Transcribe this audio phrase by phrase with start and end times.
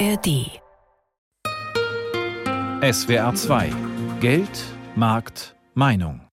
[0.00, 0.60] ARD.
[2.82, 3.70] SWR 2
[4.20, 4.48] Geld,
[4.96, 6.23] Markt, Meinung.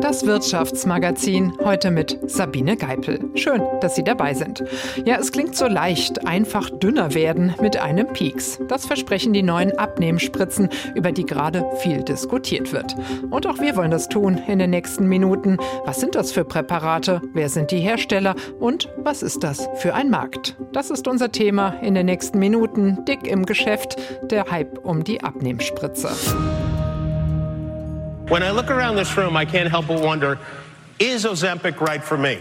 [0.00, 3.20] Das Wirtschaftsmagazin heute mit Sabine Geipel.
[3.34, 4.64] Schön, dass Sie dabei sind.
[5.04, 8.58] Ja, es klingt so leicht, einfach dünner werden mit einem Pieks.
[8.68, 12.96] Das versprechen die neuen Abnehmspritzen, über die gerade viel diskutiert wird.
[13.30, 15.58] Und auch wir wollen das tun in den nächsten Minuten.
[15.84, 17.20] Was sind das für Präparate?
[17.34, 18.34] Wer sind die Hersteller?
[18.58, 20.56] Und was ist das für ein Markt?
[20.72, 23.04] Das ist unser Thema in den nächsten Minuten.
[23.04, 26.10] Dick im Geschäft, der Hype um die Abnehmspritze.
[28.32, 30.38] When I look around this room, I can't help but wonder,
[30.98, 32.40] is Ozempic right for me?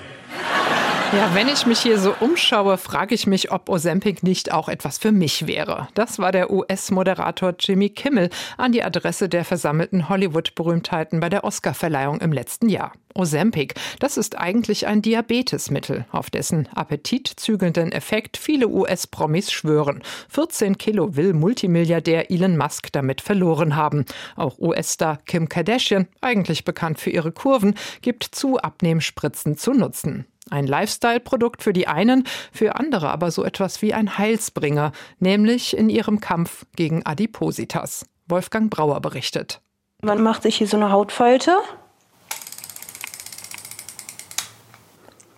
[1.14, 4.98] Ja, wenn ich mich hier so umschaue, frage ich mich, ob Ozempic nicht auch etwas
[4.98, 5.90] für mich wäre.
[5.94, 12.22] Das war der US-Moderator Jimmy Kimmel an die Adresse der versammelten Hollywood-Berühmtheiten bei der Oscar-Verleihung
[12.22, 12.94] im letzten Jahr.
[13.14, 20.04] Ozempic, das ist eigentlich ein Diabetesmittel, auf dessen appetitzügelnden Effekt viele US-Promis schwören.
[20.30, 24.06] 14 Kilo will Multimilliardär Elon Musk damit verloren haben.
[24.38, 30.26] Auch US-Star Kim Kardashian, eigentlich bekannt für ihre Kurven, gibt zu, Abnehmspritzen zu nutzen.
[30.50, 35.90] Ein Lifestyle-Produkt für die einen, für andere aber so etwas wie ein Heilsbringer, nämlich in
[35.90, 38.06] ihrem Kampf gegen Adipositas.
[38.28, 39.62] Wolfgang Brauer berichtet.
[40.02, 41.56] Man macht sich hier so eine Hautfalte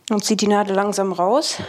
[0.09, 1.62] und zieht die Nadel langsam raus.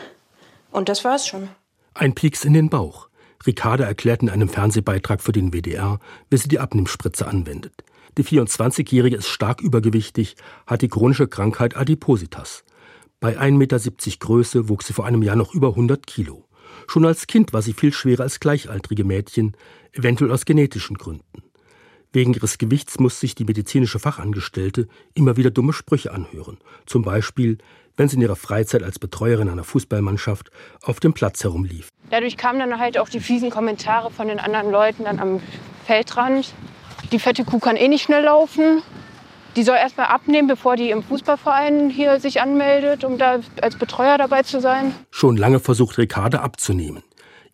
[0.70, 1.48] Und das war's schon.
[1.94, 3.08] Ein Pieks in den Bauch.
[3.46, 5.98] Ricarda erklärt in einem Fernsehbeitrag für den WDR,
[6.30, 7.84] wie sie die Abnehmspritze anwendet.
[8.16, 12.64] Die 24-Jährige ist stark übergewichtig, hat die chronische Krankheit Adipositas.
[13.24, 13.80] Bei 1,70 Meter
[14.18, 16.44] Größe wog sie vor einem Jahr noch über 100 Kilo.
[16.86, 19.56] Schon als Kind war sie viel schwerer als gleichaltrige Mädchen,
[19.94, 21.42] eventuell aus genetischen Gründen.
[22.12, 26.58] Wegen ihres Gewichts musste sich die medizinische Fachangestellte immer wieder dumme Sprüche anhören.
[26.84, 27.56] Zum Beispiel,
[27.96, 30.50] wenn sie in ihrer Freizeit als Betreuerin einer Fußballmannschaft
[30.82, 31.88] auf dem Platz herumlief.
[32.10, 35.40] Dadurch kamen dann halt auch die fiesen Kommentare von den anderen Leuten dann am
[35.86, 36.52] Feldrand.
[37.10, 38.82] Die fette Kuh kann eh nicht schnell laufen.
[39.56, 44.18] Die soll erstmal abnehmen, bevor die im Fußballverein hier sich anmeldet, um da als Betreuer
[44.18, 44.94] dabei zu sein.
[45.10, 47.02] Schon lange versucht Ricarda abzunehmen.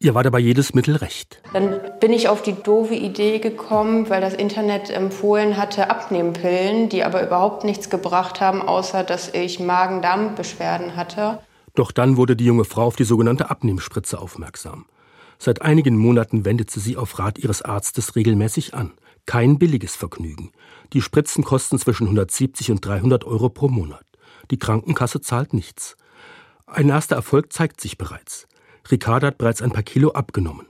[0.02, 1.42] Ihr war dabei jedes Mittel recht.
[1.52, 7.04] Dann bin ich auf die doofe Idee gekommen, weil das Internet empfohlen hatte Abnehmpillen, die
[7.04, 11.40] aber überhaupt nichts gebracht haben, außer dass ich Magen-Darm-Beschwerden hatte.
[11.74, 14.86] Doch dann wurde die junge Frau auf die sogenannte Abnehmspritze aufmerksam.
[15.38, 18.92] Seit einigen Monaten wendet sie sie auf Rat ihres Arztes regelmäßig an.
[19.26, 20.52] Kein billiges Vergnügen.
[20.92, 24.04] Die Spritzen kosten zwischen 170 und 300 Euro pro Monat.
[24.50, 25.96] Die Krankenkasse zahlt nichts.
[26.66, 28.48] Ein erster Erfolg zeigt sich bereits.
[28.90, 30.66] Ricarda hat bereits ein paar Kilo abgenommen.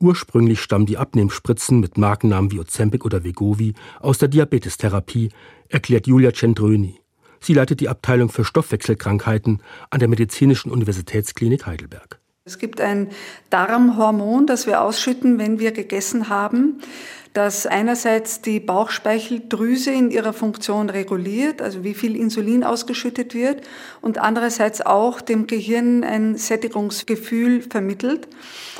[0.00, 5.30] Ursprünglich stammen die Abnehmspritzen mit Markennamen wie Ozempic oder Vegovi aus der Diabetestherapie,
[5.68, 7.00] erklärt Julia Cendröni.
[7.40, 12.20] Sie leitet die Abteilung für Stoffwechselkrankheiten an der Medizinischen Universitätsklinik Heidelberg.
[12.46, 13.08] Es gibt ein
[13.48, 16.80] Darmhormon, das wir ausschütten, wenn wir gegessen haben
[17.34, 23.62] das einerseits die Bauchspeicheldrüse in ihrer Funktion reguliert, also wie viel Insulin ausgeschüttet wird,
[24.00, 28.28] und andererseits auch dem Gehirn ein Sättigungsgefühl vermittelt.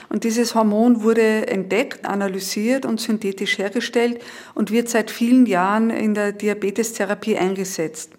[0.08, 4.22] Und dieses Hormon wurde entdeckt, analysiert und synthetisch hergestellt
[4.54, 8.12] und wird seit vielen Jahren in der Diabetestherapie eingesetzt.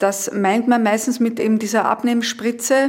[0.00, 2.88] Das meint man meistens mit eben dieser Abnehmspritze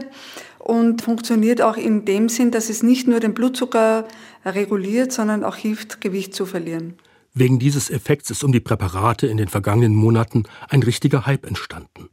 [0.58, 4.08] und funktioniert auch in dem Sinn, dass es nicht nur den Blutzucker
[4.46, 6.98] reguliert, sondern auch hilft, Gewicht zu verlieren.
[7.34, 12.10] Wegen dieses Effekts ist um die Präparate in den vergangenen Monaten ein richtiger Hype entstanden.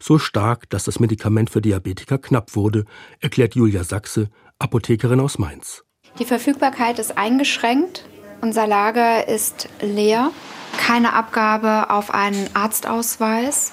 [0.00, 2.86] So stark, dass das Medikament für Diabetiker knapp wurde,
[3.20, 5.84] erklärt Julia Sachse, Apothekerin aus Mainz.
[6.18, 8.04] Die Verfügbarkeit ist eingeschränkt.
[8.40, 10.30] Unser Lager ist leer.
[10.76, 13.72] Keine Abgabe auf einen Arztausweis.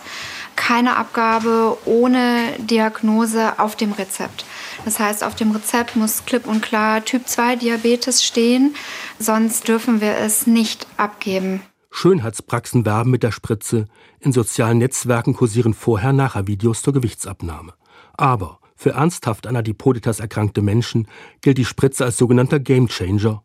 [0.56, 4.46] Keine Abgabe ohne Diagnose auf dem Rezept.
[4.86, 8.76] Das heißt, auf dem Rezept muss klipp und klar Typ 2 Diabetes stehen,
[9.20, 11.62] sonst dürfen wir es nicht abgeben.
[11.92, 13.86] Schönheitspraxen werben mit der Spritze,
[14.20, 17.74] in sozialen Netzwerken kursieren Vorher-Nachher-Videos zur Gewichtsabnahme.
[18.14, 21.08] Aber für ernsthaft an Adipositas erkrankte Menschen
[21.42, 23.44] gilt die Spritze als sogenannter Gamechanger.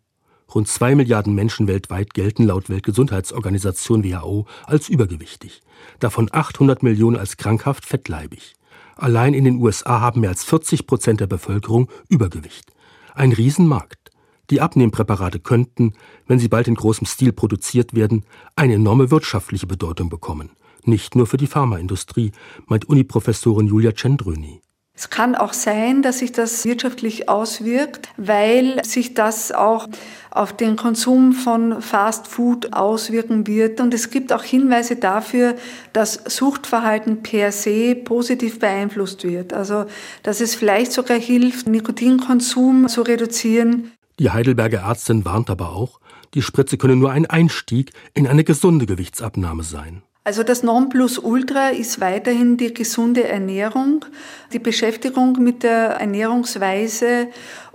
[0.54, 5.62] Rund zwei Milliarden Menschen weltweit gelten laut Weltgesundheitsorganisation WHO als übergewichtig,
[5.98, 8.54] davon 800 Millionen als krankhaft fettleibig.
[8.96, 12.72] Allein in den USA haben mehr als 40 Prozent der Bevölkerung Übergewicht.
[13.14, 14.10] Ein Riesenmarkt.
[14.50, 15.94] Die Abnehmpräparate könnten,
[16.26, 18.24] wenn sie bald in großem Stil produziert werden,
[18.56, 20.50] eine enorme wirtschaftliche Bedeutung bekommen.
[20.84, 22.32] Nicht nur für die Pharmaindustrie,
[22.66, 24.60] meint Uniprofessorin Julia Cendröni.
[24.96, 29.88] Es kann auch sein, dass sich das wirtschaftlich auswirkt, weil sich das auch
[30.30, 33.80] auf den Konsum von Fast Food auswirken wird.
[33.80, 35.56] Und es gibt auch Hinweise dafür,
[35.92, 39.52] dass Suchtverhalten per se positiv beeinflusst wird.
[39.52, 39.86] Also,
[40.22, 43.90] dass es vielleicht sogar hilft, Nikotinkonsum zu reduzieren.
[44.20, 45.98] Die Heidelberger Ärztin warnt aber auch,
[46.34, 50.02] die Spritze könne nur ein Einstieg in eine gesunde Gewichtsabnahme sein.
[50.26, 54.06] Also das Nonplusultra ist weiterhin die gesunde Ernährung,
[54.54, 57.28] die Beschäftigung mit der Ernährungsweise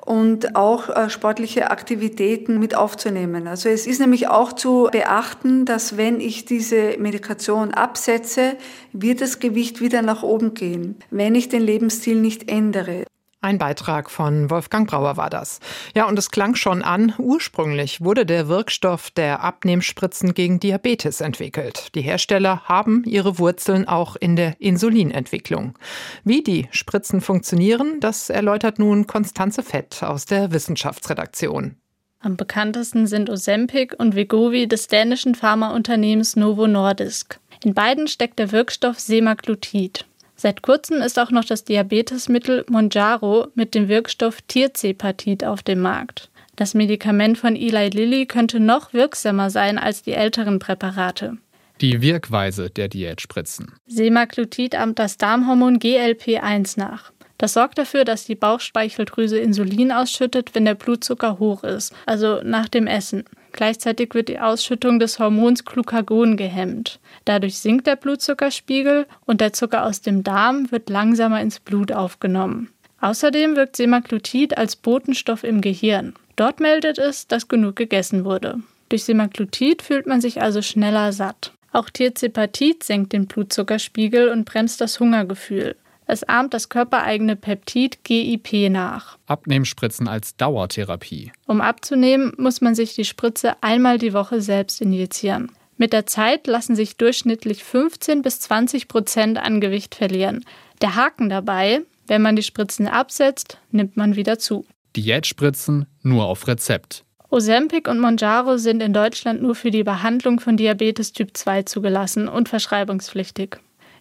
[0.04, 3.48] und auch äh, sportliche Aktivitäten mit aufzunehmen.
[3.48, 8.56] Also es ist nämlich auch zu beachten, dass wenn ich diese Medikation absetze,
[8.94, 13.06] wird das Gewicht wieder nach oben gehen, wenn ich den Lebensstil nicht ändere.
[13.42, 15.62] Ein Beitrag von Wolfgang Brauer war das.
[15.96, 21.96] Ja, und es klang schon an, ursprünglich wurde der Wirkstoff der Abnehmspritzen gegen Diabetes entwickelt.
[21.96, 25.80] Die Hersteller haben ihre Wurzeln auch in der Insulinentwicklung.
[26.26, 31.78] Wie die Spritzen funktionieren, das erläutert nun Konstanze Fett aus der Wissenschaftsredaktion.
[32.20, 37.40] Am bekanntesten sind Ozempic und Wegovy des dänischen Pharmaunternehmens Novo Nordisk.
[37.64, 40.09] In beiden steckt der Wirkstoff Semaglutid.
[40.42, 46.30] Seit kurzem ist auch noch das Diabetesmittel Monjaro mit dem Wirkstoff Tirzepatit auf dem Markt.
[46.56, 51.36] Das Medikament von Eli Lilly könnte noch wirksamer sein als die älteren Präparate.
[51.82, 53.74] Die Wirkweise der Diätspritzen.
[53.88, 57.12] Semaglutid ahmt das Darmhormon GLP-1 nach.
[57.38, 62.70] Das sorgt dafür, dass die Bauchspeicheldrüse Insulin ausschüttet, wenn der Blutzucker hoch ist, also nach
[62.70, 63.26] dem Essen.
[63.60, 66.98] Gleichzeitig wird die Ausschüttung des Hormons Glucagon gehemmt.
[67.26, 72.70] Dadurch sinkt der Blutzuckerspiegel und der Zucker aus dem Darm wird langsamer ins Blut aufgenommen.
[73.02, 76.14] Außerdem wirkt Semaglutid als Botenstoff im Gehirn.
[76.38, 78.60] Dort meldet es, dass genug gegessen wurde.
[78.88, 81.52] Durch Semaglutid fühlt man sich also schneller satt.
[81.74, 85.76] Auch Tirzepatit senkt den Blutzuckerspiegel und bremst das Hungergefühl.
[86.12, 89.20] Es ahmt das körpereigene Peptid GIP nach.
[89.28, 91.32] Abnehmspritzen als Dauertherapie.
[91.46, 95.52] Um abzunehmen, muss man sich die Spritze einmal die Woche selbst injizieren.
[95.78, 100.44] Mit der Zeit lassen sich durchschnittlich 15 bis 20 Prozent an Gewicht verlieren.
[100.82, 104.66] Der Haken dabei, wenn man die Spritzen absetzt, nimmt man wieder zu.
[104.96, 107.06] Diätspritzen nur auf Rezept.
[107.30, 112.28] Ozempic und Monjaro sind in Deutschland nur für die Behandlung von Diabetes Typ 2 zugelassen
[112.28, 113.60] und verschreibungspflichtig.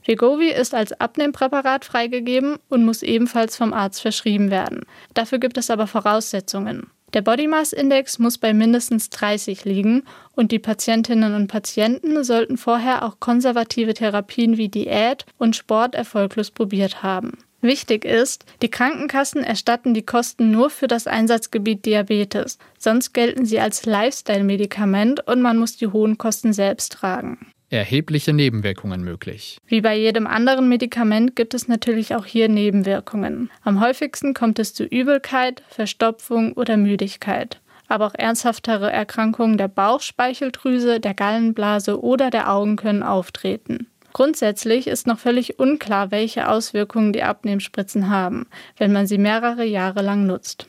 [0.09, 4.87] Wegovy ist als Abnehmpräparat freigegeben und muss ebenfalls vom Arzt verschrieben werden.
[5.13, 6.87] Dafür gibt es aber Voraussetzungen.
[7.13, 12.57] Der Body Mass Index muss bei mindestens 30 liegen und die Patientinnen und Patienten sollten
[12.57, 17.37] vorher auch konservative Therapien wie Diät und Sport erfolglos probiert haben.
[17.61, 23.61] Wichtig ist, die Krankenkassen erstatten die Kosten nur für das Einsatzgebiet Diabetes, sonst gelten sie
[23.61, 29.59] als Lifestyle-Medikament und man muss die hohen Kosten selbst tragen erhebliche Nebenwirkungen möglich.
[29.67, 33.51] Wie bei jedem anderen Medikament gibt es natürlich auch hier Nebenwirkungen.
[33.63, 37.61] Am häufigsten kommt es zu Übelkeit, Verstopfung oder Müdigkeit.
[37.89, 43.87] Aber auch ernsthaftere Erkrankungen der Bauchspeicheldrüse, der Gallenblase oder der Augen können auftreten.
[44.13, 50.03] Grundsätzlich ist noch völlig unklar, welche Auswirkungen die Abnehmspritzen haben, wenn man sie mehrere Jahre
[50.03, 50.69] lang nutzt.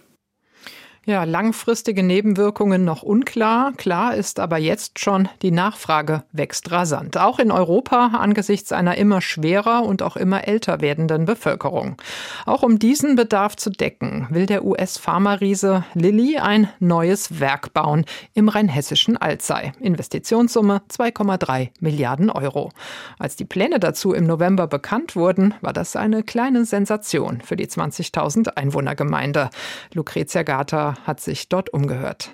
[1.10, 3.74] Ja, langfristige Nebenwirkungen noch unklar.
[3.76, 7.18] Klar ist aber jetzt schon, die Nachfrage wächst rasant.
[7.18, 11.96] Auch in Europa angesichts einer immer schwerer und auch immer älter werdenden Bevölkerung.
[12.46, 18.06] Auch um diesen Bedarf zu decken, will der US-Pharma-Riese Lilly ein neues Werk bauen
[18.36, 19.72] im rheinhessischen Alzey.
[19.80, 22.70] Investitionssumme 2,3 Milliarden Euro.
[23.18, 27.66] Als die Pläne dazu im November bekannt wurden, war das eine kleine Sensation für die
[27.66, 29.50] 20.000 Einwohnergemeinde.
[29.96, 32.32] Lucrezia Gata hat sich dort umgehört.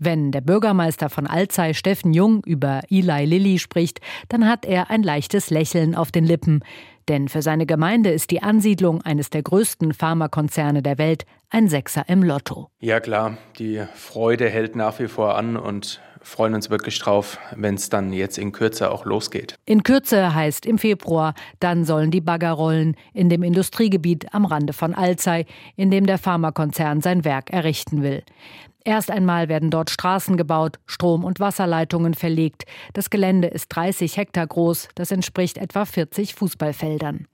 [0.00, 5.02] Wenn der Bürgermeister von Alzey, Steffen Jung, über Eli Lilly spricht, dann hat er ein
[5.02, 6.62] leichtes Lächeln auf den Lippen.
[7.08, 12.04] Denn für seine Gemeinde ist die Ansiedlung eines der größten Pharmakonzerne der Welt ein Sechser
[12.08, 12.68] im Lotto.
[12.78, 17.74] Ja klar, die Freude hält nach wie vor an und freuen uns wirklich drauf, wenn
[17.74, 19.54] es dann jetzt in Kürze auch losgeht.
[19.64, 24.72] In Kürze heißt im Februar, dann sollen die Bagger rollen in dem Industriegebiet am Rande
[24.72, 25.46] von Alzey,
[25.76, 28.22] in dem der Pharmakonzern sein Werk errichten will.
[28.84, 32.64] Erst einmal werden dort Straßen gebaut, Strom- und Wasserleitungen verlegt.
[32.94, 37.26] Das Gelände ist 30 Hektar groß, das entspricht etwa 40 Fußballfeldern.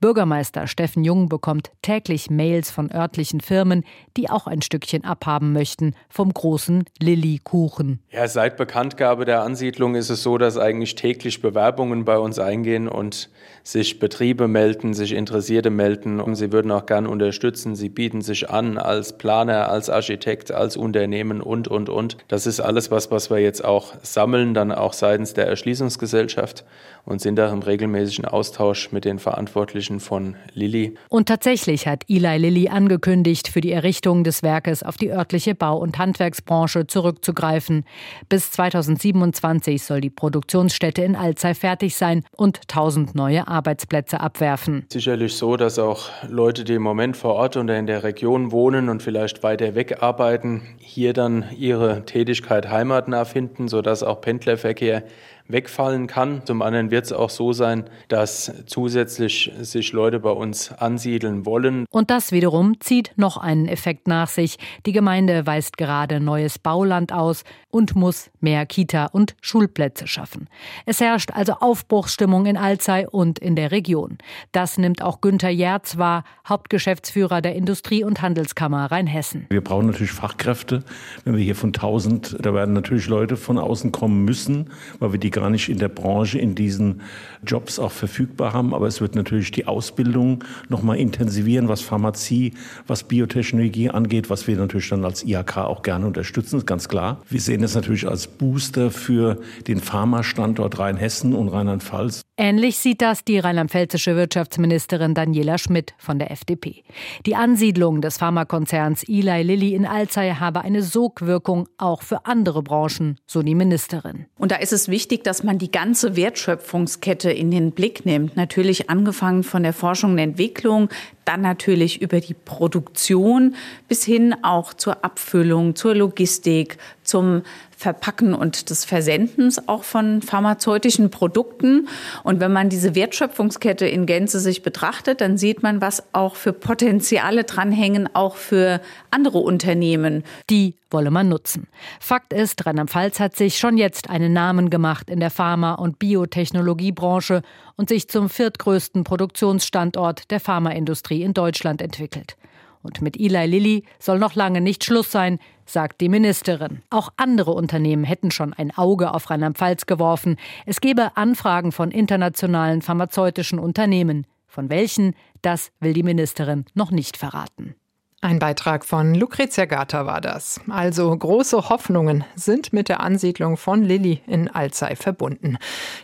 [0.00, 3.84] Bürgermeister Steffen Jung bekommt täglich Mails von örtlichen Firmen,
[4.16, 8.00] die auch ein Stückchen abhaben möchten vom großen Lilly-Kuchen.
[8.10, 12.88] Ja, seit Bekanntgabe der Ansiedlung ist es so, dass eigentlich täglich Bewerbungen bei uns eingehen
[12.88, 13.30] und
[13.62, 16.20] sich Betriebe melden, sich Interessierte melden.
[16.20, 17.76] Und sie würden auch gern unterstützen.
[17.76, 22.16] Sie bieten sich an als Planer, als Architekt, als Unternehmer Unternehmen und, und, und.
[22.28, 26.64] Das ist alles was, was wir jetzt auch sammeln, dann auch seitens der Erschließungsgesellschaft
[27.08, 30.94] und sind da im regelmäßigen Austausch mit den Verantwortlichen von Lilly.
[31.08, 35.78] Und tatsächlich hat Eli Lilly angekündigt, für die Errichtung des Werkes auf die örtliche Bau-
[35.78, 37.84] und Handwerksbranche zurückzugreifen.
[38.28, 44.84] Bis 2027 soll die Produktionsstätte in Alzey fertig sein und 1000 neue Arbeitsplätze abwerfen.
[44.92, 48.90] Sicherlich so, dass auch Leute, die im Moment vor Ort oder in der Region wohnen
[48.90, 55.04] und vielleicht weiter weg arbeiten, hier dann ihre Tätigkeit heimatnah finden, sodass auch Pendlerverkehr
[55.48, 56.42] wegfallen kann.
[56.44, 61.86] Zum anderen wird es auch so sein, dass zusätzlich sich Leute bei uns ansiedeln wollen.
[61.90, 64.58] Und das wiederum zieht noch einen Effekt nach sich.
[64.86, 70.48] Die Gemeinde weist gerade neues Bauland aus und muss mehr Kita- und Schulplätze schaffen.
[70.86, 74.18] Es herrscht also Aufbruchsstimmung in Alzey und in der Region.
[74.52, 79.46] Das nimmt auch Günther Jerz wahr, Hauptgeschäftsführer der Industrie- und Handelskammer Rheinhessen.
[79.50, 80.82] Wir brauchen natürlich Fachkräfte.
[81.24, 85.18] Wenn wir hier von 1000, da werden natürlich Leute von außen kommen müssen, weil wir
[85.18, 87.02] die gar nicht in der Branche in diesen
[87.46, 88.74] Jobs auch verfügbar haben.
[88.74, 92.54] Aber es wird natürlich die Ausbildung noch mal intensivieren, was Pharmazie,
[92.86, 97.20] was Biotechnologie angeht, was wir natürlich dann als IHK auch gerne unterstützen, ist ganz klar.
[97.28, 102.27] Wir sehen das natürlich als Booster für den Pharma-Standort Rheinhessen und Rheinland-Pfalz.
[102.40, 106.84] Ähnlich sieht das die rheinland-pfälzische Wirtschaftsministerin Daniela Schmidt von der FDP.
[107.26, 113.18] Die Ansiedlung des Pharmakonzerns Eli Lilly in Alzey habe eine Sogwirkung auch für andere Branchen,
[113.26, 114.26] so die Ministerin.
[114.38, 118.36] Und da ist es wichtig, dass man die ganze Wertschöpfungskette in den Blick nimmt.
[118.36, 120.90] Natürlich angefangen von der Forschung und Entwicklung,
[121.24, 123.56] dann natürlich über die Produktion
[123.88, 127.42] bis hin auch zur Abfüllung, zur Logistik, zum
[127.76, 131.88] Verpacken und des Versendens auch von pharmazeutischen Produkten.
[132.24, 136.52] Und wenn man diese Wertschöpfungskette in Gänze sich betrachtet, dann sieht man, was auch für
[136.52, 140.24] Potenziale dranhängen, auch für andere Unternehmen.
[140.50, 141.68] Die wolle man nutzen.
[142.00, 147.42] Fakt ist, Rheinland-Pfalz hat sich schon jetzt einen Namen gemacht in der Pharma- und Biotechnologiebranche
[147.76, 152.36] und sich zum viertgrößten Produktionsstandort der Pharmaindustrie in Deutschland entwickelt.
[152.82, 155.38] Und mit Eli Lilly soll noch lange nicht Schluss sein,
[155.68, 156.82] sagt die Ministerin.
[156.90, 160.36] Auch andere Unternehmen hätten schon ein Auge auf Rheinland-Pfalz geworfen.
[160.66, 164.26] Es gebe Anfragen von internationalen pharmazeutischen Unternehmen.
[164.46, 167.74] Von welchen, das will die Ministerin noch nicht verraten.
[168.20, 170.60] Ein Beitrag von Lucrezia Gata war das.
[170.68, 175.56] Also große Hoffnungen sind mit der Ansiedlung von Lilly in Alzey verbunden.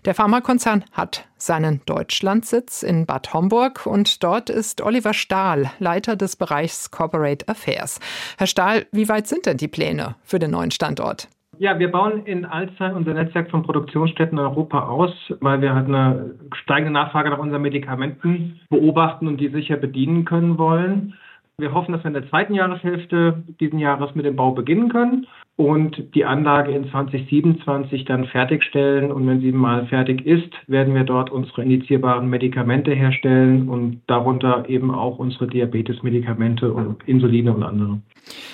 [0.05, 6.37] Der Pharmakonzern hat seinen Deutschlandsitz in Bad Homburg und dort ist Oliver Stahl, Leiter des
[6.37, 7.99] Bereichs Corporate Affairs.
[8.39, 11.27] Herr Stahl, wie weit sind denn die Pläne für den neuen Standort?
[11.59, 15.89] Ja, wir bauen in Alzey unser Netzwerk von Produktionsstätten in Europa aus, weil wir halt
[15.89, 21.15] eine steigende Nachfrage nach unseren Medikamenten beobachten und die sicher bedienen können wollen.
[21.59, 25.27] Wir hoffen, dass wir in der zweiten Jahreshälfte diesen Jahres mit dem Bau beginnen können
[25.57, 29.13] und die Anlage in 2027 dann fertigstellen.
[29.13, 34.69] Und wenn sie mal fertig ist, werden wir dort unsere indizierbaren Medikamente herstellen und darunter
[34.69, 38.01] eben auch unsere Diabetesmedikamente und Insuline und andere.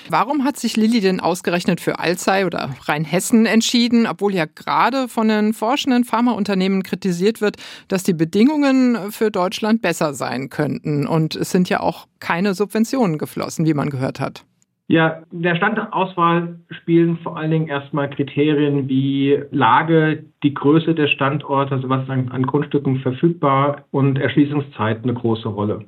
[0.09, 5.27] Warum hat sich Lilly denn ausgerechnet für Alzey oder Rheinhessen entschieden, obwohl ja gerade von
[5.27, 7.55] den forschenden Pharmaunternehmen kritisiert wird,
[7.87, 11.07] dass die Bedingungen für Deutschland besser sein könnten?
[11.07, 14.45] Und es sind ja auch keine Subventionen geflossen, wie man gehört hat.
[14.91, 21.71] Ja, der Standortauswahl spielen vor allen Dingen erstmal Kriterien wie Lage, die Größe des Standorts,
[21.71, 25.85] also was an, an Grundstücken verfügbar und Erschließungszeit eine große Rolle.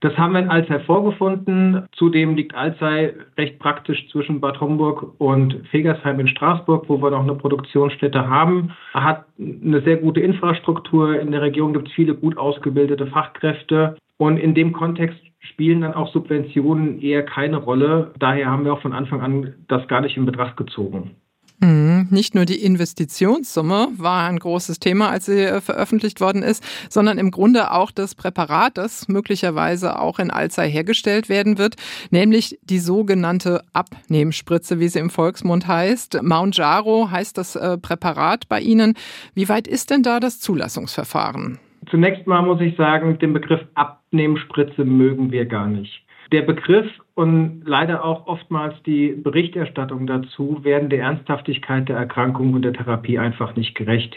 [0.00, 1.86] Das haben wir in Alzey vorgefunden.
[1.92, 7.22] Zudem liegt Alzey recht praktisch zwischen Bad Homburg und Fegersheim in Straßburg, wo wir noch
[7.22, 8.72] eine Produktionsstätte haben.
[8.94, 11.20] Hat eine sehr gute Infrastruktur.
[11.20, 13.96] In der Region gibt es viele gut ausgebildete Fachkräfte.
[14.16, 18.12] Und in dem Kontext spielen dann auch Subventionen eher keine Rolle.
[18.18, 21.16] Daher haben wir auch von Anfang an das gar nicht in Betracht gezogen.
[21.60, 22.06] Mhm.
[22.10, 27.18] Nicht nur die Investitionssumme war ein großes Thema, als sie äh, veröffentlicht worden ist, sondern
[27.18, 31.76] im Grunde auch das Präparat, das möglicherweise auch in Alzey hergestellt werden wird,
[32.10, 36.22] nämlich die sogenannte Abnehmspritze, wie sie im Volksmund heißt.
[36.22, 38.94] Mount Jaro heißt das äh, Präparat bei Ihnen.
[39.34, 41.58] Wie weit ist denn da das Zulassungsverfahren?
[41.90, 46.04] Zunächst mal muss ich sagen, den Begriff Abnehmspritze mögen wir gar nicht.
[46.32, 52.62] Der Begriff und leider auch oftmals die Berichterstattung dazu werden der Ernsthaftigkeit der Erkrankung und
[52.62, 54.16] der Therapie einfach nicht gerecht.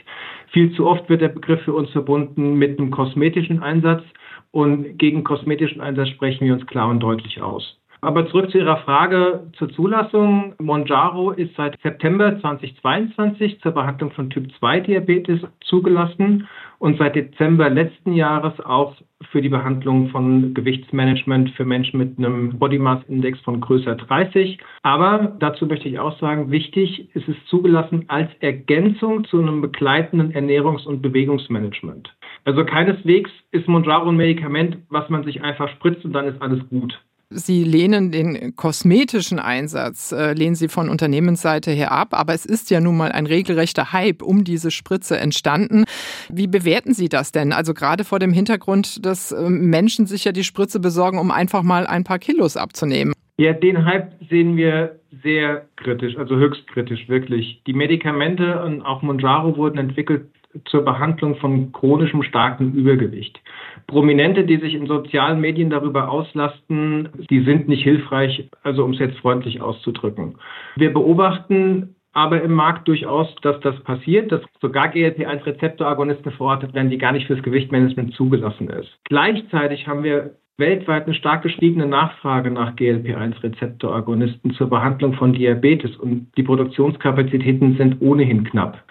[0.51, 4.03] Viel zu oft wird der Begriff für uns verbunden mit einem kosmetischen Einsatz
[4.51, 7.80] und gegen kosmetischen Einsatz sprechen wir uns klar und deutlich aus.
[8.03, 10.55] Aber zurück zu Ihrer Frage zur Zulassung.
[10.60, 16.45] Monjaro ist seit September 2022 zur Behandlung von Typ-2-Diabetes zugelassen
[16.79, 18.98] und seit Dezember letzten Jahres auch
[19.31, 24.57] für die Behandlung von Gewichtsmanagement für Menschen mit einem Body Mass Index von größer 30.
[24.81, 30.33] Aber dazu möchte ich auch sagen, wichtig ist es zugelassen als Ergänzung zu einem begleitenden
[30.33, 32.13] Ernährungs- und Bewegungsmanagement.
[32.43, 36.67] Also keineswegs ist Monjaro ein Medikament, was man sich einfach spritzt und dann ist alles
[36.67, 37.00] gut.
[37.30, 42.70] Sie lehnen den kosmetischen Einsatz, äh, lehnen Sie von Unternehmensseite her ab, aber es ist
[42.70, 45.86] ja nun mal ein regelrechter Hype um diese Spritze entstanden.
[46.30, 47.51] Wie bewerten Sie das denn?
[47.51, 51.63] Also gerade vor dem Hintergrund, dass äh, Menschen sich ja die Spritze besorgen, um einfach
[51.63, 53.13] mal ein paar Kilos abzunehmen.
[53.38, 57.62] Ja, den Hype sehen wir sehr kritisch, also höchst kritisch, wirklich.
[57.65, 60.27] Die Medikamente und auch Monjaro wurden entwickelt
[60.65, 63.39] zur Behandlung von chronischem starkem Übergewicht.
[63.88, 69.00] Prominente, die sich in sozialen Medien darüber auslasten, die sind nicht hilfreich, also um es
[69.00, 70.36] jetzt freundlich auszudrücken.
[70.75, 77.00] Wir beobachten aber im Markt durchaus, dass das passiert, dass sogar GLP-1-Rezeptoragonisten verortet werden, die
[77.00, 78.89] gar nicht fürs Gewichtmanagement zugelassen ist.
[79.05, 86.27] Gleichzeitig haben wir weltweit eine stark gestiegene Nachfrage nach GLP-1-Rezeptoragonisten zur Behandlung von Diabetes und
[86.38, 88.83] die Produktionskapazitäten sind ohnehin knapp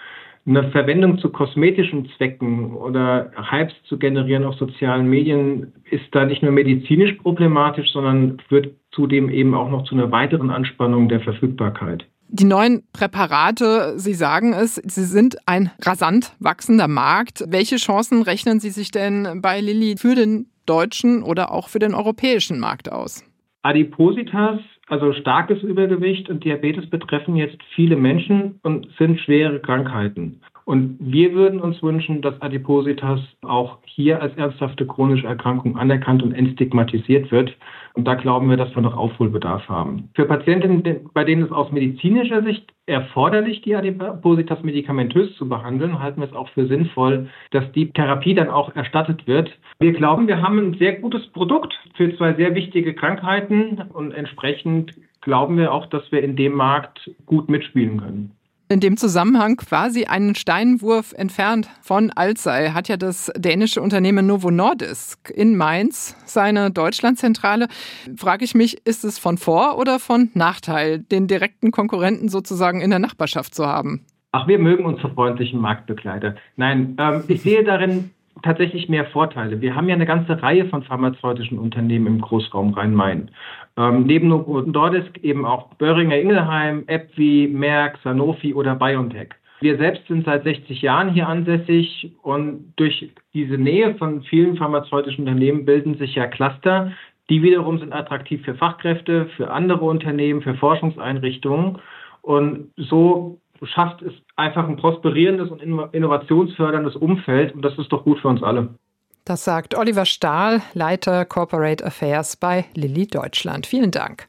[0.46, 6.42] eine Verwendung zu kosmetischen Zwecken oder Hypes zu generieren auf sozialen Medien ist da nicht
[6.42, 12.04] nur medizinisch problematisch, sondern führt zudem eben auch noch zu einer weiteren Anspannung der Verfügbarkeit.
[12.28, 17.44] Die neuen Präparate, Sie sagen es, sie sind ein rasant wachsender Markt.
[17.46, 21.94] Welche Chancen rechnen Sie sich denn bei Lilly für den deutschen oder auch für den
[21.94, 23.22] europäischen Markt aus?
[23.62, 24.60] Adipositas
[24.92, 30.42] also starkes Übergewicht und Diabetes betreffen jetzt viele Menschen und sind schwere Krankheiten.
[30.66, 36.34] Und wir würden uns wünschen, dass Adipositas auch hier als ernsthafte chronische Erkrankung anerkannt und
[36.34, 37.56] entstigmatisiert wird.
[37.94, 40.08] Und da glauben wir, dass wir noch Aufholbedarf haben.
[40.14, 46.20] Für Patientinnen, bei denen es aus medizinischer Sicht erforderlich, die Adipositas medikamentös zu behandeln, halten
[46.20, 49.50] wir es auch für sinnvoll, dass die Therapie dann auch erstattet wird.
[49.78, 54.94] Wir glauben, wir haben ein sehr gutes Produkt für zwei sehr wichtige Krankheiten und entsprechend
[55.20, 58.32] glauben wir auch, dass wir in dem Markt gut mitspielen können.
[58.72, 64.50] In dem Zusammenhang quasi einen Steinwurf entfernt von Alzey hat ja das dänische Unternehmen Novo
[64.50, 67.68] Nordisk in Mainz seine Deutschlandzentrale.
[68.16, 72.88] Frage ich mich, ist es von Vor- oder von Nachteil, den direkten Konkurrenten sozusagen in
[72.88, 74.06] der Nachbarschaft zu haben?
[74.30, 76.36] Ach, wir mögen unsere freundlichen Marktbegleiter.
[76.56, 78.08] Nein, ähm, ich sehe darin
[78.42, 79.60] tatsächlich mehr Vorteile.
[79.60, 83.30] Wir haben ja eine ganze Reihe von pharmazeutischen Unternehmen im Großraum Rhein-Main.
[83.76, 89.30] Ähm, neben Nordisk eben auch Böhringer Ingelheim, AbbVie, Merck, Sanofi oder BioNTech.
[89.60, 95.24] Wir selbst sind seit 60 Jahren hier ansässig und durch diese Nähe von vielen pharmazeutischen
[95.24, 96.92] Unternehmen bilden sich ja Cluster.
[97.30, 101.78] Die wiederum sind attraktiv für Fachkräfte, für andere Unternehmen, für Forschungseinrichtungen.
[102.22, 108.18] Und so schafft es einfach ein prosperierendes und innovationsförderndes Umfeld und das ist doch gut
[108.18, 108.74] für uns alle.
[109.24, 113.68] Das sagt Oliver Stahl, Leiter Corporate Affairs bei Lilly Deutschland.
[113.68, 114.26] Vielen Dank.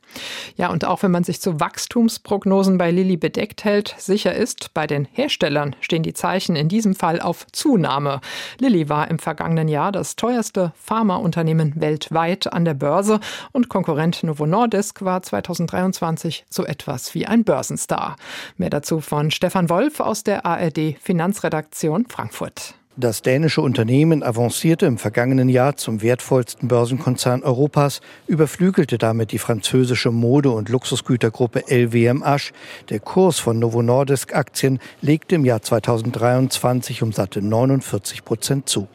[0.56, 4.86] Ja, und auch wenn man sich zu Wachstumsprognosen bei Lilly bedeckt hält, sicher ist, bei
[4.86, 8.22] den Herstellern stehen die Zeichen in diesem Fall auf Zunahme.
[8.60, 13.20] Lilly war im vergangenen Jahr das teuerste Pharmaunternehmen weltweit an der Börse
[13.52, 18.16] und Konkurrent Novo Nordisk war 2023 so etwas wie ein Börsenstar.
[18.58, 22.76] Mehr dazu von Stefan Wolf aus der ARD Finanzredaktion Frankfurt.
[22.96, 30.12] Das dänische Unternehmen avancierte im vergangenen Jahr zum wertvollsten Börsenkonzern Europas, überflügelte damit die französische
[30.12, 32.52] Mode- und Luxusgütergruppe LVMH.
[32.90, 38.88] Der Kurs von Novo Nordisk Aktien legte im Jahr 2023 um satte 49 Prozent zu.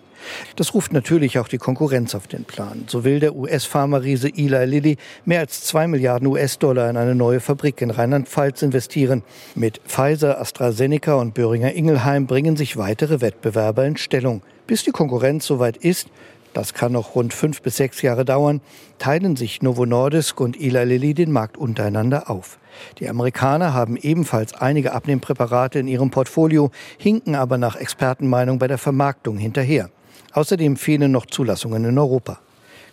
[0.56, 2.84] Das ruft natürlich auch die Konkurrenz auf den Plan.
[2.86, 7.80] So will der US-Pharma-Riese Eli Lilly mehr als zwei Milliarden US-Dollar in eine neue Fabrik
[7.80, 9.22] in Rheinland-Pfalz investieren.
[9.54, 14.42] Mit Pfizer, AstraZeneca und Böhringer Ingelheim bringen sich weitere Wettbewerber in Stellung.
[14.66, 16.08] Bis die Konkurrenz soweit ist,
[16.54, 18.60] das kann noch rund fünf bis sechs Jahre dauern,
[18.98, 22.58] teilen sich Novo Nordisk und Eli Lilly den Markt untereinander auf.
[22.98, 28.78] Die Amerikaner haben ebenfalls einige Abnehmpräparate in ihrem Portfolio, hinken aber nach Expertenmeinung bei der
[28.78, 29.90] Vermarktung hinterher.
[30.32, 32.38] Außerdem fehlen noch Zulassungen in Europa.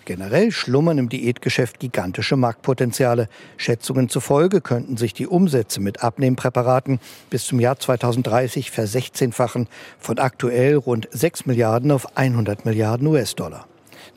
[0.06, 3.28] Generell schlummern im Diätgeschäft gigantische Marktpotenziale.
[3.58, 7.00] Schätzungen zufolge könnten sich die Umsätze mit Abnehmpräparaten
[7.32, 13.68] bis zum Jahr 2030 versechzehnfachen, von aktuell rund 6 Milliarden auf 100 Milliarden US-Dollar.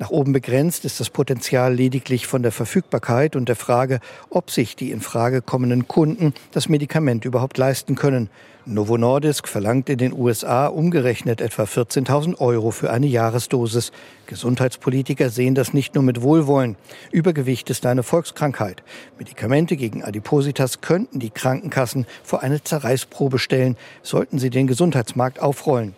[0.00, 3.98] Nach oben begrenzt ist das Potenzial lediglich von der Verfügbarkeit und der Frage,
[4.30, 8.30] ob sich die in Frage kommenden Kunden das Medikament überhaupt leisten können.
[8.64, 13.90] Novo Nordisk verlangt in den USA umgerechnet etwa 14.000 Euro für eine Jahresdosis.
[14.26, 16.76] Gesundheitspolitiker sehen das nicht nur mit Wohlwollen.
[17.10, 18.84] Übergewicht ist eine Volkskrankheit.
[19.18, 25.94] Medikamente gegen Adipositas könnten die Krankenkassen vor eine Zerreißprobe stellen, sollten sie den Gesundheitsmarkt aufrollen.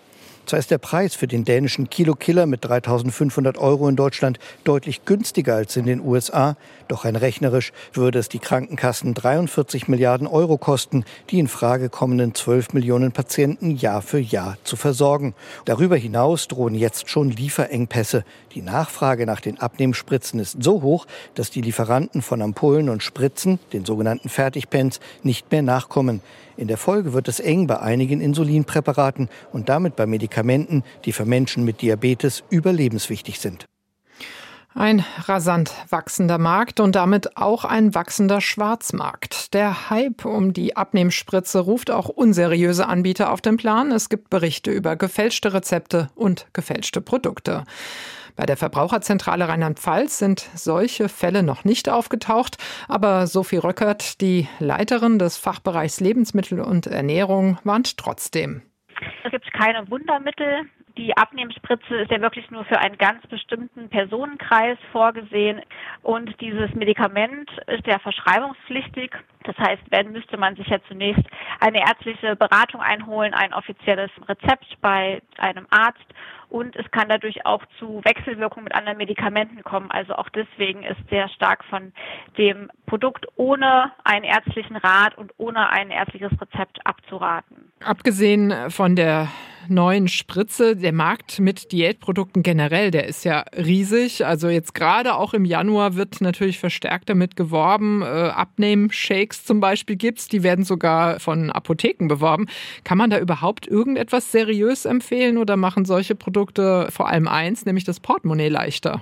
[0.51, 5.55] Zwar ist der Preis für den dänischen Kilo-Killer mit 3.500 Euro in Deutschland deutlich günstiger
[5.55, 6.57] als in den USA,
[6.89, 12.35] doch rein rechnerisch würde es die Krankenkassen 43 Milliarden Euro kosten, die in Frage kommenden
[12.35, 15.35] 12 Millionen Patienten Jahr für Jahr zu versorgen.
[15.67, 18.25] Darüber hinaus drohen jetzt schon Lieferengpässe.
[18.53, 23.61] Die Nachfrage nach den Abnehmspritzen ist so hoch, dass die Lieferanten von Ampullen und Spritzen,
[23.73, 26.23] den sogenannten Fertigpens, nicht mehr nachkommen.
[26.61, 31.25] In der Folge wird es eng bei einigen Insulinpräparaten und damit bei Medikamenten, die für
[31.25, 33.65] Menschen mit Diabetes überlebenswichtig sind.
[34.75, 39.55] Ein rasant wachsender Markt und damit auch ein wachsender Schwarzmarkt.
[39.55, 43.91] Der Hype um die Abnehmspritze ruft auch unseriöse Anbieter auf den Plan.
[43.91, 47.65] Es gibt Berichte über gefälschte Rezepte und gefälschte Produkte.
[48.41, 52.57] Bei der Verbraucherzentrale Rheinland-Pfalz sind solche Fälle noch nicht aufgetaucht,
[52.89, 58.63] aber Sophie Röckert, die Leiterin des Fachbereichs Lebensmittel und Ernährung, warnt trotzdem.
[59.25, 60.63] Es gibt keine Wundermittel.
[60.97, 65.61] Die Abnehmspritze ist ja wirklich nur für einen ganz bestimmten Personenkreis vorgesehen
[66.03, 69.11] und dieses Medikament ist ja verschreibungspflichtig.
[69.45, 71.25] Das heißt, wenn müsste man sich ja zunächst
[71.61, 76.05] eine ärztliche Beratung einholen, ein offizielles Rezept bei einem Arzt
[76.51, 79.91] und es kann dadurch auch zu Wechselwirkungen mit anderen Medikamenten kommen.
[79.91, 81.93] Also auch deswegen ist sehr stark von
[82.37, 87.73] dem Produkt ohne einen ärztlichen Rat und ohne ein ärztliches Rezept abzuraten.
[87.85, 89.29] Abgesehen von der
[89.69, 94.27] neuen Spritze, der Markt mit Diätprodukten generell, der ist ja riesig.
[94.27, 98.03] Also jetzt gerade auch im Januar wird natürlich verstärkt damit geworben.
[98.03, 98.31] Äh,
[99.31, 102.47] Abnehmen-Shakes zum Beispiel gibt's, die werden sogar von Apotheken beworben.
[102.85, 107.85] Kann man da überhaupt irgendetwas seriös empfehlen oder machen solche Produkte vor allem eins, nämlich
[107.85, 109.01] das Portemonnaie leichter?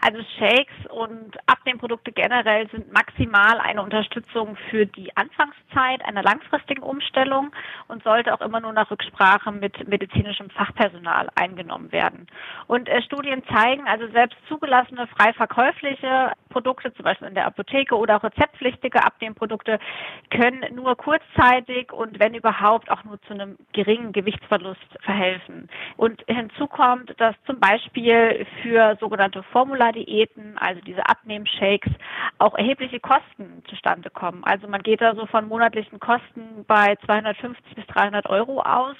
[0.00, 7.52] Also Shakes und Abnehmprodukte generell sind maximal eine Unterstützung für die Anfangszeit einer langfristigen Umstellung
[7.88, 12.26] und sollte auch immer nur nach Rücksprache mit medizinischem Fachpersonal eingenommen werden.
[12.66, 17.96] Und äh, Studien zeigen, also selbst zugelassene frei verkäufliche Produkte, zum Beispiel in der Apotheke
[17.96, 19.78] oder auch rezeptpflichtige Abnehmprodukte,
[20.30, 25.68] können nur kurzzeitig und wenn überhaupt auch nur zu einem geringen Gewichtsverlust verhelfen.
[25.96, 29.42] Und hinzu kommt, dass zum Beispiel für sogenannte
[29.90, 31.92] Formulardiäten, also diese Abnehmshakes,
[32.38, 34.44] auch erhebliche Kosten zustande kommen.
[34.44, 38.96] Also man geht da so von monatlichen Kosten bei 250 bis 300 Euro aus.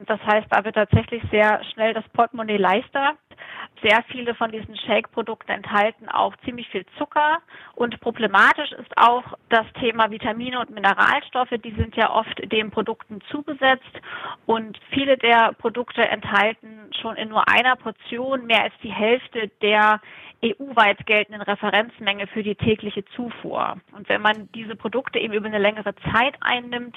[0.00, 3.14] Das heißt, da wird tatsächlich sehr schnell das Portemonnaie leichter.
[3.82, 7.38] Sehr viele von diesen Shake-Produkten enthalten auch ziemlich viel Zucker
[7.74, 11.54] und problematisch ist auch das Thema Vitamine und Mineralstoffe.
[11.64, 14.00] Die sind ja oft den Produkten zugesetzt
[14.44, 20.00] und viele der Produkte enthalten schon in nur einer Portion mehr als die Hälfte der
[20.42, 23.76] EU-weit geltenden Referenzmenge für die tägliche Zufuhr.
[23.92, 26.96] Und wenn man diese Produkte eben über eine längere Zeit einnimmt,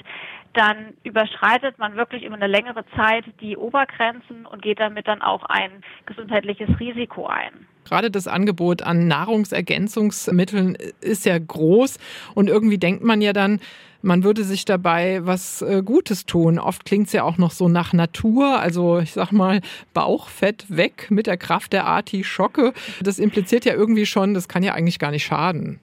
[0.54, 5.44] dann überschreitet man wirklich über eine längere Zeit die Obergrenzen und geht damit dann auch
[5.44, 7.66] ein gesundheitliches Risiko ein.
[7.84, 11.98] Gerade das Angebot an Nahrungsergänzungsmitteln ist ja groß
[12.34, 13.60] und irgendwie denkt man ja dann,
[14.04, 16.58] man würde sich dabei was äh, Gutes tun.
[16.58, 19.60] Oft klingt es ja auch noch so nach Natur, also ich sag mal
[19.94, 22.72] Bauchfett weg mit der Kraft der Artischocke.
[23.02, 25.80] Das impliziert ja irgendwie schon, das kann ja eigentlich gar nicht schaden.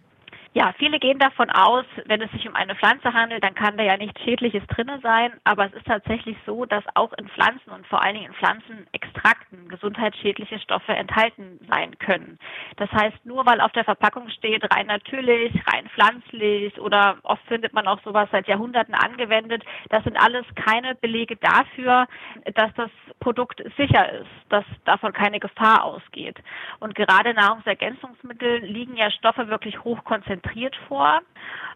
[0.54, 3.84] Ja, viele gehen davon aus, wenn es sich um eine Pflanze handelt, dann kann da
[3.84, 5.32] ja nichts Schädliches drinne sein.
[5.46, 9.70] Aber es ist tatsächlich so, dass auch in Pflanzen und vor allen Dingen in Pflanzenextrakten
[9.70, 12.38] gesundheitsschädliche Stoffe enthalten sein können.
[12.76, 17.72] Das heißt, nur weil auf der Verpackung steht rein natürlich, rein pflanzlich oder oft findet
[17.72, 22.08] man auch sowas seit Jahrhunderten angewendet, das sind alles keine Belege dafür,
[22.56, 22.90] dass das
[23.22, 26.38] Produkt sicher ist, dass davon keine Gefahr ausgeht.
[26.82, 31.21] Und gerade Nahrungsergänzungsmittel liegen ja Stoffe wirklich hoch konzentriert konzentriert vor.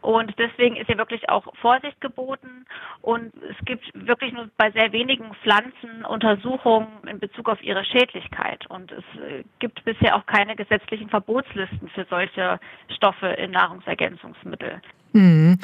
[0.01, 2.65] Und deswegen ist hier wirklich auch Vorsicht geboten.
[3.01, 8.69] Und es gibt wirklich nur bei sehr wenigen Pflanzen Untersuchungen in Bezug auf ihre Schädlichkeit.
[8.69, 12.59] Und es äh, gibt bisher auch keine gesetzlichen Verbotslisten für solche
[12.95, 14.81] Stoffe in Nahrungsergänzungsmittel.
[15.13, 15.57] Hm.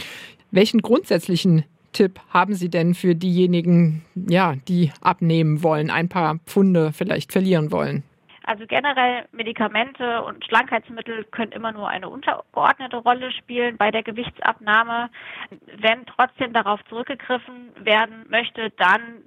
[0.50, 6.94] Welchen grundsätzlichen Tipp haben Sie denn für diejenigen, ja, die abnehmen wollen, ein paar Pfunde
[6.94, 8.04] vielleicht verlieren wollen?
[8.52, 15.10] Also generell Medikamente und Schlankheitsmittel können immer nur eine untergeordnete Rolle spielen bei der Gewichtsabnahme.
[15.78, 19.24] Wenn trotzdem darauf zurückgegriffen werden möchte, dann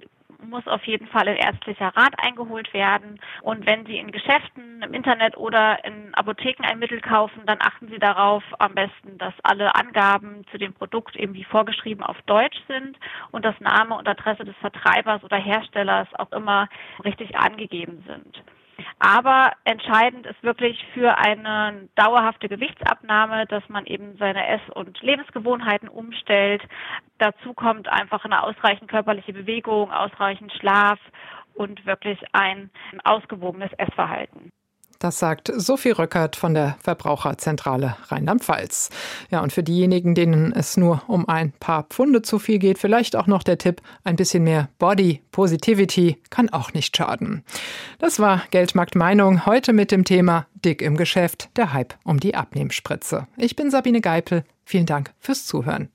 [0.47, 3.19] muss auf jeden Fall ein ärztlicher Rat eingeholt werden.
[3.41, 7.87] Und wenn Sie in Geschäften, im Internet oder in Apotheken ein Mittel kaufen, dann achten
[7.87, 12.61] Sie darauf am besten, dass alle Angaben zu dem Produkt eben wie vorgeschrieben auf Deutsch
[12.67, 12.99] sind
[13.31, 16.69] und dass Name und Adresse des Vertreibers oder Herstellers auch immer
[17.03, 18.43] richtig angegeben sind.
[18.99, 25.89] Aber entscheidend ist wirklich für eine dauerhafte Gewichtsabnahme, dass man eben seine Ess- und Lebensgewohnheiten
[25.89, 26.63] umstellt.
[27.17, 30.99] Dazu kommt einfach eine ausreichend körperliche Bewegung, ausreichend Schlaf
[31.53, 32.69] und wirklich ein
[33.03, 34.51] ausgewogenes Essverhalten.
[34.99, 38.89] Das sagt Sophie Röckert von der Verbraucherzentrale Rheinland-Pfalz.
[39.29, 43.15] Ja, und für diejenigen, denen es nur um ein paar Pfunde zu viel geht, vielleicht
[43.15, 47.43] auch noch der Tipp, ein bisschen mehr Body Positivity kann auch nicht schaden.
[47.99, 52.35] Das war Geldmarkt Meinung heute mit dem Thema Dick im Geschäft, der Hype um die
[52.35, 53.27] Abnehmspritze.
[53.37, 54.43] Ich bin Sabine Geipel.
[54.63, 55.89] Vielen Dank fürs Zuhören.